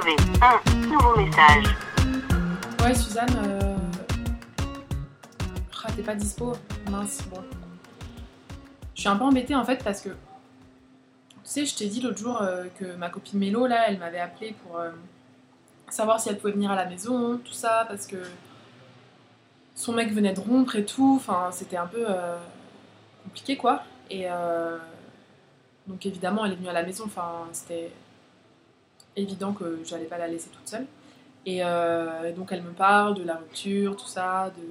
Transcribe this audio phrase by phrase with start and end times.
[0.00, 1.64] un nouveau message.
[2.80, 3.36] Ouais, Suzanne.
[3.44, 3.76] Euh...
[5.84, 6.52] Ah, t'es pas dispo
[6.88, 7.42] Mince, bon.
[8.94, 10.10] Je suis un peu embêtée en fait parce que.
[10.10, 10.14] Tu
[11.42, 14.54] sais, je t'ai dit l'autre jour euh, que ma copine Mélo, là, elle m'avait appelé
[14.62, 14.90] pour euh,
[15.88, 18.18] savoir si elle pouvait venir à la maison, tout ça, parce que
[19.74, 21.14] son mec venait de rompre et tout.
[21.16, 22.06] Enfin, c'était un peu
[23.24, 23.82] compliqué quoi.
[24.10, 24.26] Et
[25.86, 27.04] donc évidemment, elle est venue à la maison.
[27.06, 27.90] Enfin, c'était
[29.16, 30.86] évident que j'allais pas la laisser toute seule.
[31.46, 31.60] Et
[32.36, 34.62] donc elle me parle de la rupture, tout ça, de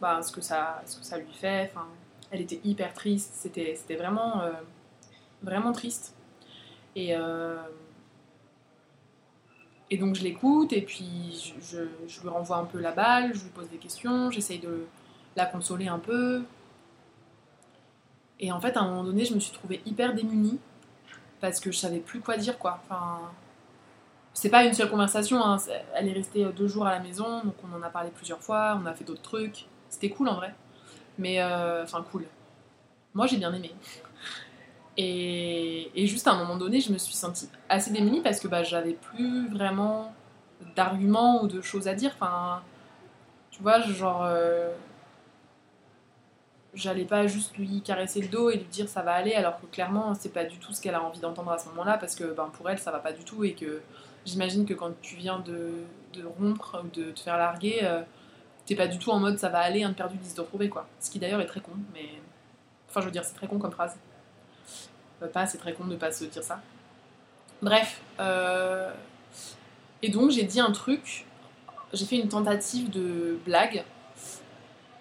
[0.00, 1.70] bah, ce, que ça, ce que ça lui fait.
[1.72, 1.86] Enfin,
[2.30, 3.32] elle était hyper triste.
[3.34, 4.52] C'était, c'était vraiment, euh,
[5.42, 6.14] vraiment triste.
[6.94, 7.56] Et, euh,
[9.90, 13.44] et donc je l'écoute et puis je, je, lui renvoie un peu la balle, je
[13.44, 14.86] lui pose des questions, j'essaye de
[15.36, 16.42] la consoler un peu.
[18.40, 20.58] Et en fait, à un moment donné, je me suis trouvée hyper démunie
[21.40, 22.80] parce que je savais plus quoi dire, quoi.
[22.84, 23.20] Enfin,
[24.32, 25.56] c'est pas une seule conversation, hein.
[25.94, 28.78] elle est restée deux jours à la maison, donc on en a parlé plusieurs fois,
[28.82, 29.66] on a fait d'autres trucs.
[29.88, 30.54] C'était cool en vrai.
[31.18, 32.26] Mais, euh, enfin, cool.
[33.14, 33.74] Moi, j'ai bien aimé.
[34.96, 38.62] Et, juste à un moment donné, je me suis sentie assez démunie parce que bah,
[38.62, 40.12] j'avais plus vraiment
[40.74, 42.12] d'arguments ou de choses à dire.
[42.14, 42.62] Enfin,
[43.50, 44.24] tu vois, genre.
[44.24, 44.70] Euh,
[46.78, 49.66] j'allais pas juste lui caresser le dos et lui dire ça va aller, alors que
[49.66, 52.24] clairement, c'est pas du tout ce qu'elle a envie d'entendre à ce moment-là parce que
[52.24, 53.82] ben, pour elle, ça va pas du tout et que
[54.24, 55.70] j'imagine que quand tu viens de,
[56.14, 57.80] de rompre ou de te faire larguer.
[57.82, 58.02] Euh,
[58.68, 60.86] t'es pas du tout en mode ça va aller, un perdu, dix de retrouver quoi.
[61.00, 62.08] Ce qui d'ailleurs est très con, mais.
[62.88, 63.96] Enfin, je veux dire, c'est très con comme phrase.
[65.22, 66.60] Euh, pas, c'est très con de pas se dire ça.
[67.62, 68.00] Bref.
[68.20, 68.92] Euh,
[70.02, 71.26] et donc, j'ai dit un truc.
[71.92, 73.84] J'ai fait une tentative de blague.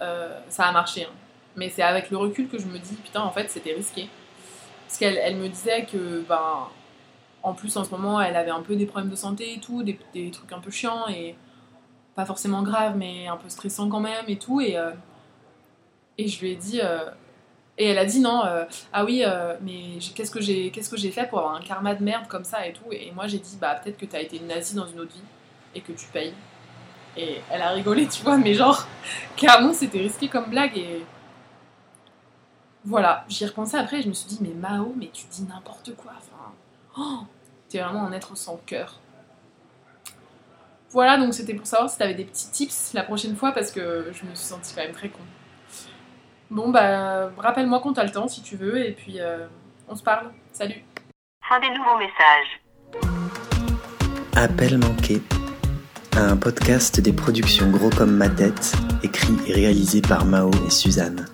[0.00, 1.04] Euh, ça a marché.
[1.04, 1.12] Hein.
[1.56, 4.08] Mais c'est avec le recul que je me dis, putain, en fait, c'était risqué.
[4.86, 6.68] Parce qu'elle elle me disait que, ben,
[7.42, 9.82] en plus, en ce moment, elle avait un peu des problèmes de santé et tout,
[9.82, 11.08] des, des trucs un peu chiants.
[11.08, 11.34] Et
[12.14, 14.60] pas forcément grave, mais un peu stressant quand même et tout.
[14.60, 14.90] Et, euh,
[16.18, 16.80] et je lui ai dit.
[16.82, 17.10] Euh,
[17.78, 19.24] et elle a dit non, euh, ah oui,
[19.62, 22.74] mais qu'est-ce que j'ai que fait pour avoir un karma de merde comme ça et
[22.74, 22.92] tout?
[22.92, 25.22] Et moi j'ai dit, bah peut-être que t'as été une nazie dans une autre vie
[25.74, 26.34] et que tu payes.
[27.16, 28.86] Et elle a rigolé, tu vois, mais genre,
[29.36, 31.02] carrément c'était risqué comme blague et.
[32.84, 35.44] Voilà, j'y ai repensé après et je me suis dit, mais Mao, mais tu dis
[35.44, 36.12] n'importe quoi.
[36.16, 36.52] Enfin,
[36.98, 37.24] oh,
[37.68, 38.98] t'es vraiment un être sans cœur.
[40.90, 44.10] Voilà, donc c'était pour savoir si t'avais des petits tips la prochaine fois parce que
[44.12, 45.22] je me suis sentie quand même très con.
[46.50, 49.46] Bon, bah, rappelle-moi quand t'as le temps si tu veux et puis euh,
[49.88, 50.30] on se parle.
[50.52, 50.84] Salut.
[51.48, 52.60] Fin des nouveaux messages.
[54.36, 55.22] Appel manqué.
[56.14, 61.26] Un podcast des productions Gros comme ma tête, écrit et réalisé par Mao et Suzanne.